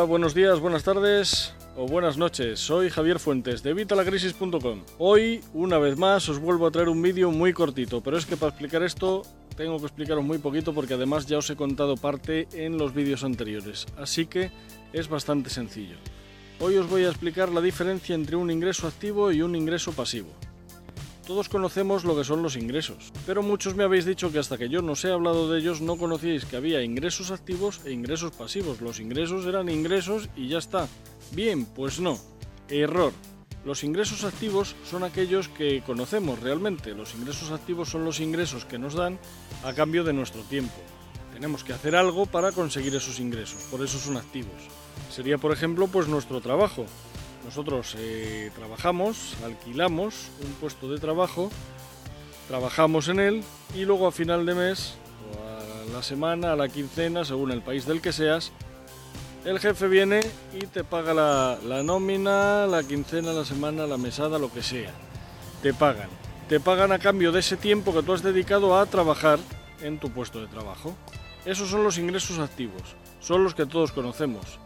buenos 0.00 0.32
días, 0.32 0.58
buenas 0.58 0.84
tardes 0.84 1.52
o 1.76 1.86
buenas 1.86 2.16
noches. 2.16 2.58
Soy 2.58 2.88
Javier 2.88 3.18
Fuentes 3.18 3.62
de 3.62 3.74
Vitalacrisis.com. 3.74 4.80
Hoy, 4.98 5.42
una 5.52 5.78
vez 5.78 5.98
más, 5.98 6.30
os 6.30 6.38
vuelvo 6.38 6.66
a 6.66 6.70
traer 6.70 6.88
un 6.88 7.02
vídeo 7.02 7.30
muy 7.30 7.52
cortito, 7.52 8.00
pero 8.00 8.16
es 8.16 8.24
que 8.24 8.38
para 8.38 8.50
explicar 8.50 8.82
esto 8.82 9.22
tengo 9.54 9.78
que 9.78 9.84
explicaros 9.84 10.24
muy 10.24 10.38
poquito 10.38 10.72
porque 10.72 10.94
además 10.94 11.26
ya 11.26 11.36
os 11.36 11.50
he 11.50 11.56
contado 11.56 11.98
parte 11.98 12.48
en 12.54 12.78
los 12.78 12.94
vídeos 12.94 13.22
anteriores, 13.22 13.86
así 13.98 14.24
que 14.24 14.50
es 14.94 15.08
bastante 15.08 15.50
sencillo. 15.50 15.96
Hoy 16.58 16.78
os 16.78 16.88
voy 16.88 17.04
a 17.04 17.10
explicar 17.10 17.50
la 17.50 17.60
diferencia 17.60 18.14
entre 18.14 18.36
un 18.36 18.50
ingreso 18.50 18.86
activo 18.88 19.30
y 19.30 19.42
un 19.42 19.54
ingreso 19.54 19.92
pasivo. 19.92 20.30
Todos 21.26 21.48
conocemos 21.48 22.04
lo 22.04 22.16
que 22.16 22.24
son 22.24 22.42
los 22.42 22.56
ingresos, 22.56 23.12
pero 23.26 23.42
muchos 23.42 23.76
me 23.76 23.84
habéis 23.84 24.04
dicho 24.04 24.32
que 24.32 24.40
hasta 24.40 24.58
que 24.58 24.68
yo 24.68 24.82
no 24.82 24.92
os 24.92 25.04
he 25.04 25.12
hablado 25.12 25.48
de 25.48 25.60
ellos 25.60 25.80
no 25.80 25.96
conocíais 25.96 26.44
que 26.44 26.56
había 26.56 26.82
ingresos 26.82 27.30
activos 27.30 27.80
e 27.84 27.92
ingresos 27.92 28.32
pasivos. 28.32 28.80
Los 28.80 28.98
ingresos 28.98 29.46
eran 29.46 29.68
ingresos 29.68 30.28
y 30.36 30.48
ya 30.48 30.58
está. 30.58 30.88
Bien, 31.30 31.64
pues 31.64 32.00
no. 32.00 32.18
Error. 32.68 33.12
Los 33.64 33.84
ingresos 33.84 34.24
activos 34.24 34.74
son 34.84 35.04
aquellos 35.04 35.48
que 35.48 35.82
conocemos 35.86 36.40
realmente. 36.40 36.92
Los 36.92 37.14
ingresos 37.14 37.52
activos 37.52 37.88
son 37.88 38.04
los 38.04 38.18
ingresos 38.18 38.64
que 38.64 38.78
nos 38.78 38.94
dan 38.94 39.20
a 39.62 39.72
cambio 39.72 40.02
de 40.02 40.12
nuestro 40.12 40.42
tiempo. 40.42 40.74
Tenemos 41.32 41.62
que 41.62 41.72
hacer 41.72 41.94
algo 41.94 42.26
para 42.26 42.50
conseguir 42.50 42.94
esos 42.96 43.20
ingresos, 43.20 43.62
por 43.70 43.82
eso 43.82 43.98
son 43.98 44.16
activos. 44.16 44.68
Sería, 45.10 45.38
por 45.38 45.52
ejemplo, 45.52 45.86
pues 45.86 46.08
nuestro 46.08 46.40
trabajo. 46.40 46.86
Nosotros 47.44 47.96
eh, 47.98 48.50
trabajamos, 48.54 49.34
alquilamos 49.44 50.28
un 50.44 50.52
puesto 50.54 50.88
de 50.88 50.98
trabajo, 50.98 51.50
trabajamos 52.48 53.08
en 53.08 53.20
él 53.20 53.44
y 53.74 53.84
luego 53.84 54.06
a 54.06 54.12
final 54.12 54.46
de 54.46 54.54
mes, 54.54 54.94
a 55.38 55.92
la 55.92 56.02
semana, 56.02 56.52
a 56.52 56.56
la 56.56 56.68
quincena, 56.68 57.24
según 57.24 57.50
el 57.50 57.62
país 57.62 57.84
del 57.86 58.00
que 58.00 58.12
seas, 58.12 58.52
el 59.44 59.58
jefe 59.58 59.88
viene 59.88 60.20
y 60.54 60.66
te 60.66 60.84
paga 60.84 61.12
la, 61.12 61.58
la 61.66 61.82
nómina, 61.82 62.66
la 62.66 62.84
quincena, 62.84 63.32
la 63.32 63.44
semana, 63.44 63.86
la 63.86 63.96
mesada, 63.96 64.38
lo 64.38 64.52
que 64.52 64.62
sea. 64.62 64.92
Te 65.62 65.74
pagan. 65.74 66.08
Te 66.48 66.60
pagan 66.60 66.92
a 66.92 66.98
cambio 66.98 67.32
de 67.32 67.40
ese 67.40 67.56
tiempo 67.56 67.92
que 67.92 68.02
tú 68.02 68.12
has 68.12 68.22
dedicado 68.22 68.78
a 68.78 68.86
trabajar 68.86 69.40
en 69.80 69.98
tu 69.98 70.10
puesto 70.10 70.40
de 70.40 70.46
trabajo. 70.46 70.94
Esos 71.44 71.70
son 71.70 71.82
los 71.82 71.98
ingresos 71.98 72.38
activos, 72.38 72.82
son 73.20 73.42
los 73.42 73.54
que 73.54 73.66
todos 73.66 73.90
conocemos. 73.90 74.60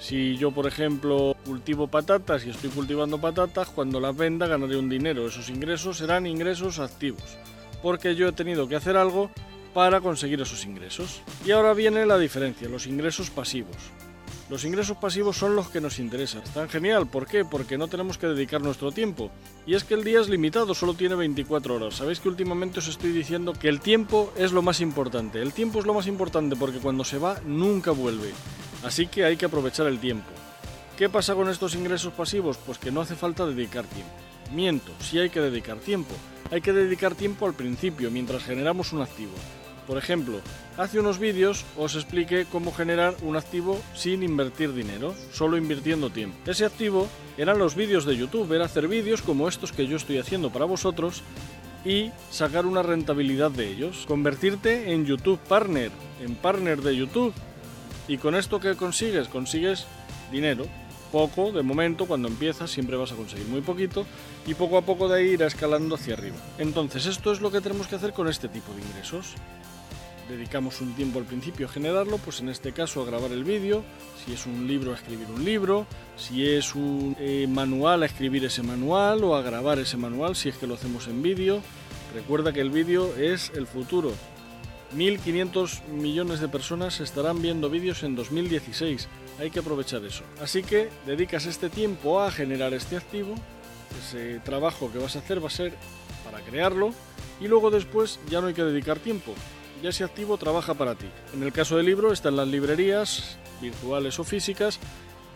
Si 0.00 0.38
yo, 0.38 0.50
por 0.50 0.66
ejemplo, 0.66 1.36
cultivo 1.44 1.86
patatas 1.86 2.46
y 2.46 2.50
estoy 2.50 2.70
cultivando 2.70 3.20
patatas, 3.20 3.68
cuando 3.68 4.00
las 4.00 4.16
venda 4.16 4.46
ganaré 4.46 4.78
un 4.78 4.88
dinero. 4.88 5.26
Esos 5.26 5.50
ingresos 5.50 5.98
serán 5.98 6.26
ingresos 6.26 6.78
activos, 6.78 7.36
porque 7.82 8.14
yo 8.14 8.28
he 8.28 8.32
tenido 8.32 8.66
que 8.66 8.76
hacer 8.76 8.96
algo 8.96 9.30
para 9.74 10.00
conseguir 10.00 10.40
esos 10.40 10.64
ingresos. 10.64 11.20
Y 11.44 11.50
ahora 11.50 11.74
viene 11.74 12.06
la 12.06 12.18
diferencia, 12.18 12.68
los 12.68 12.86
ingresos 12.86 13.28
pasivos. 13.28 13.76
Los 14.48 14.64
ingresos 14.64 14.96
pasivos 14.96 15.36
son 15.36 15.54
los 15.54 15.68
que 15.68 15.82
nos 15.82 16.00
interesan. 16.00 16.42
Están 16.42 16.68
genial, 16.68 17.06
¿por 17.06 17.26
qué? 17.26 17.44
Porque 17.44 17.78
no 17.78 17.86
tenemos 17.86 18.18
que 18.18 18.26
dedicar 18.26 18.62
nuestro 18.62 18.90
tiempo. 18.90 19.30
Y 19.64 19.74
es 19.74 19.84
que 19.84 19.94
el 19.94 20.02
día 20.02 20.20
es 20.20 20.28
limitado, 20.28 20.74
solo 20.74 20.94
tiene 20.94 21.14
24 21.14 21.76
horas. 21.76 21.94
Sabéis 21.94 22.18
que 22.18 22.28
últimamente 22.28 22.80
os 22.80 22.88
estoy 22.88 23.12
diciendo 23.12 23.52
que 23.52 23.68
el 23.68 23.80
tiempo 23.80 24.32
es 24.36 24.50
lo 24.50 24.62
más 24.62 24.80
importante. 24.80 25.40
El 25.40 25.52
tiempo 25.52 25.78
es 25.78 25.86
lo 25.86 25.94
más 25.94 26.08
importante 26.08 26.56
porque 26.56 26.78
cuando 26.78 27.04
se 27.04 27.18
va 27.18 27.38
nunca 27.44 27.92
vuelve. 27.92 28.32
Así 28.84 29.06
que 29.06 29.24
hay 29.24 29.36
que 29.36 29.46
aprovechar 29.46 29.86
el 29.86 29.98
tiempo. 29.98 30.30
¿Qué 30.96 31.08
pasa 31.08 31.34
con 31.34 31.48
estos 31.48 31.74
ingresos 31.74 32.12
pasivos? 32.12 32.58
Pues 32.58 32.78
que 32.78 32.90
no 32.90 33.00
hace 33.00 33.14
falta 33.14 33.46
dedicar 33.46 33.84
tiempo. 33.86 34.12
Miento, 34.52 34.92
sí 35.00 35.18
hay 35.18 35.30
que 35.30 35.40
dedicar 35.40 35.78
tiempo. 35.78 36.14
Hay 36.50 36.60
que 36.60 36.72
dedicar 36.72 37.14
tiempo 37.14 37.46
al 37.46 37.54
principio, 37.54 38.10
mientras 38.10 38.44
generamos 38.44 38.92
un 38.92 39.02
activo. 39.02 39.32
Por 39.86 39.98
ejemplo, 39.98 40.40
hace 40.76 41.00
unos 41.00 41.18
vídeos 41.18 41.64
os 41.76 41.94
expliqué 41.94 42.44
cómo 42.44 42.72
generar 42.72 43.14
un 43.22 43.36
activo 43.36 43.80
sin 43.94 44.22
invertir 44.22 44.72
dinero, 44.72 45.14
solo 45.32 45.56
invirtiendo 45.56 46.10
tiempo. 46.10 46.36
Ese 46.46 46.64
activo 46.64 47.08
eran 47.36 47.58
los 47.58 47.74
vídeos 47.74 48.04
de 48.04 48.16
YouTube, 48.16 48.52
era 48.52 48.66
hacer 48.66 48.86
vídeos 48.86 49.22
como 49.22 49.48
estos 49.48 49.72
que 49.72 49.86
yo 49.86 49.96
estoy 49.96 50.18
haciendo 50.18 50.50
para 50.50 50.64
vosotros 50.64 51.22
y 51.84 52.10
sacar 52.30 52.66
una 52.66 52.82
rentabilidad 52.82 53.50
de 53.50 53.68
ellos. 53.68 54.04
Convertirte 54.06 54.92
en 54.92 55.06
YouTube 55.06 55.40
Partner, 55.48 55.90
en 56.20 56.34
partner 56.34 56.82
de 56.82 56.96
YouTube 56.96 57.32
y 58.10 58.18
con 58.18 58.34
esto 58.34 58.58
que 58.58 58.74
consigues, 58.74 59.28
consigues 59.28 59.86
dinero. 60.32 60.66
Poco, 61.12 61.52
de 61.52 61.62
momento, 61.62 62.06
cuando 62.06 62.26
empiezas 62.26 62.68
siempre 62.68 62.96
vas 62.96 63.12
a 63.12 63.14
conseguir 63.14 63.46
muy 63.46 63.60
poquito 63.60 64.04
y 64.46 64.54
poco 64.54 64.78
a 64.78 64.82
poco 64.82 65.08
de 65.08 65.18
ahí 65.18 65.28
irá 65.30 65.46
escalando 65.46 65.94
hacia 65.94 66.14
arriba. 66.14 66.36
Entonces 66.58 67.06
esto 67.06 67.30
es 67.30 67.40
lo 67.40 67.52
que 67.52 67.60
tenemos 67.60 67.86
que 67.86 67.94
hacer 67.94 68.12
con 68.12 68.26
este 68.26 68.48
tipo 68.48 68.72
de 68.74 68.82
ingresos. 68.82 69.34
Dedicamos 70.28 70.80
un 70.80 70.92
tiempo 70.94 71.20
al 71.20 71.24
principio 71.24 71.66
a 71.66 71.68
generarlo, 71.68 72.18
pues 72.18 72.40
en 72.40 72.48
este 72.48 72.72
caso 72.72 73.00
a 73.00 73.04
grabar 73.04 73.30
el 73.30 73.44
vídeo, 73.44 73.84
si 74.24 74.32
es 74.32 74.44
un 74.44 74.66
libro 74.66 74.90
a 74.90 74.96
escribir 74.96 75.28
un 75.32 75.44
libro, 75.44 75.86
si 76.16 76.48
es 76.48 76.74
un 76.74 77.16
eh, 77.20 77.46
manual 77.48 78.02
a 78.02 78.06
escribir 78.06 78.44
ese 78.44 78.64
manual 78.64 79.22
o 79.22 79.36
a 79.36 79.42
grabar 79.42 79.78
ese 79.78 79.96
manual 79.96 80.34
si 80.34 80.48
es 80.48 80.56
que 80.56 80.66
lo 80.66 80.74
hacemos 80.74 81.06
en 81.06 81.22
vídeo. 81.22 81.62
Recuerda 82.12 82.52
que 82.52 82.60
el 82.60 82.70
vídeo 82.70 83.14
es 83.16 83.52
el 83.54 83.68
futuro, 83.68 84.12
1.500 84.94 85.84
millones 85.86 86.40
de 86.40 86.48
personas 86.48 87.00
estarán 87.00 87.40
viendo 87.40 87.70
vídeos 87.70 88.02
en 88.02 88.16
2016. 88.16 89.08
Hay 89.38 89.50
que 89.50 89.60
aprovechar 89.60 90.04
eso. 90.04 90.24
Así 90.42 90.62
que 90.62 90.88
dedicas 91.06 91.46
este 91.46 91.70
tiempo 91.70 92.20
a 92.20 92.30
generar 92.30 92.74
este 92.74 92.96
activo. 92.96 93.34
Ese 94.00 94.40
trabajo 94.40 94.90
que 94.92 94.98
vas 94.98 95.16
a 95.16 95.20
hacer 95.20 95.42
va 95.42 95.48
a 95.48 95.50
ser 95.50 95.74
para 96.24 96.40
crearlo 96.44 96.92
y 97.40 97.48
luego 97.48 97.70
después 97.70 98.18
ya 98.28 98.40
no 98.40 98.48
hay 98.48 98.54
que 98.54 98.64
dedicar 98.64 98.98
tiempo. 98.98 99.32
Ya 99.82 99.90
ese 99.90 100.04
activo 100.04 100.36
trabaja 100.36 100.74
para 100.74 100.94
ti. 100.94 101.06
En 101.34 101.42
el 101.42 101.52
caso 101.52 101.76
del 101.76 101.86
libro 101.86 102.12
está 102.12 102.28
en 102.28 102.36
las 102.36 102.48
librerías 102.48 103.38
virtuales 103.60 104.18
o 104.18 104.24
físicas 104.24 104.78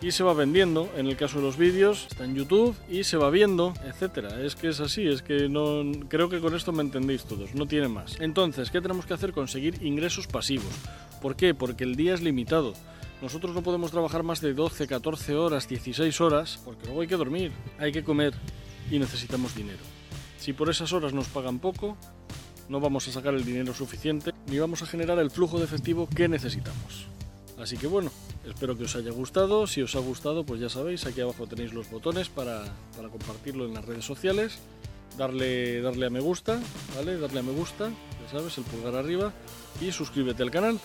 y 0.05 0.11
se 0.11 0.23
va 0.23 0.35
vendiendo. 0.35 0.87
En 0.95 1.07
el 1.07 1.17
caso 1.17 1.39
de 1.39 1.45
los 1.45 1.57
vídeos, 1.57 2.05
está 2.11 2.25
en 2.25 2.35
YouTube 2.35 2.75
y 2.87 3.03
se 3.03 3.17
va 3.17 3.31
viendo, 3.31 3.73
etcétera. 3.85 4.39
Es 4.39 4.55
que 4.55 4.67
es 4.67 4.79
así, 4.79 5.07
es 5.07 5.23
que 5.23 5.49
no 5.49 5.81
creo 6.07 6.29
que 6.29 6.39
con 6.39 6.53
esto 6.53 6.71
me 6.71 6.83
entendéis 6.83 7.23
todos, 7.23 7.55
no 7.55 7.65
tiene 7.65 7.87
más. 7.87 8.19
Entonces, 8.19 8.69
¿qué 8.69 8.81
tenemos 8.81 9.07
que 9.07 9.15
hacer? 9.15 9.33
Conseguir 9.33 9.81
ingresos 9.81 10.27
pasivos. 10.27 10.71
¿Por 11.23 11.35
qué? 11.35 11.55
Porque 11.55 11.85
el 11.85 11.95
día 11.95 12.13
es 12.13 12.21
limitado. 12.21 12.73
Nosotros 13.19 13.55
no 13.55 13.63
podemos 13.63 13.89
trabajar 13.89 14.21
más 14.21 14.41
de 14.41 14.53
12, 14.53 14.85
14 14.85 15.33
horas, 15.33 15.67
16 15.67 16.21
horas, 16.21 16.59
porque 16.63 16.85
luego 16.85 17.01
hay 17.01 17.07
que 17.07 17.17
dormir, 17.17 17.51
hay 17.79 17.91
que 17.91 18.03
comer 18.03 18.35
y 18.91 18.99
necesitamos 18.99 19.55
dinero. 19.55 19.81
Si 20.37 20.53
por 20.53 20.69
esas 20.69 20.93
horas 20.93 21.13
nos 21.13 21.29
pagan 21.29 21.57
poco, 21.57 21.97
no 22.69 22.79
vamos 22.79 23.07
a 23.07 23.11
sacar 23.11 23.33
el 23.33 23.43
dinero 23.43 23.73
suficiente 23.73 24.33
ni 24.45 24.59
vamos 24.59 24.83
a 24.83 24.85
generar 24.85 25.17
el 25.17 25.31
flujo 25.31 25.57
de 25.57 25.65
efectivo 25.65 26.07
que 26.15 26.27
necesitamos. 26.27 27.07
Así 27.59 27.77
que 27.77 27.87
bueno, 27.87 28.11
espero 28.45 28.77
que 28.77 28.83
os 28.83 28.95
haya 28.95 29.11
gustado. 29.11 29.67
Si 29.67 29.81
os 29.81 29.95
ha 29.95 29.99
gustado, 29.99 30.45
pues 30.45 30.59
ya 30.59 30.69
sabéis, 30.69 31.05
aquí 31.05 31.21
abajo 31.21 31.47
tenéis 31.47 31.73
los 31.73 31.89
botones 31.89 32.29
para, 32.29 32.63
para 32.95 33.09
compartirlo 33.09 33.65
en 33.65 33.73
las 33.73 33.85
redes 33.85 34.05
sociales. 34.05 34.59
Darle, 35.17 35.81
darle 35.81 36.07
a 36.07 36.09
me 36.09 36.19
gusta, 36.19 36.61
¿vale? 36.95 37.17
Darle 37.17 37.39
a 37.39 37.43
me 37.43 37.53
gusta, 37.53 37.89
ya 37.89 38.31
sabes, 38.31 38.57
el 38.57 38.65
pulgar 38.65 38.95
arriba. 38.95 39.31
Y 39.79 39.91
suscríbete 39.91 40.43
al 40.43 40.51
canal. 40.51 40.79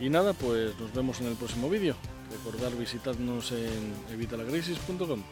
Y 0.00 0.08
nada, 0.10 0.32
pues 0.32 0.78
nos 0.80 0.92
vemos 0.92 1.20
en 1.20 1.28
el 1.28 1.34
próximo 1.34 1.70
vídeo. 1.70 1.94
Recordar 2.32 2.76
visitarnos 2.76 3.52
en 3.52 3.94
evitalacrisis.com. 4.12 5.22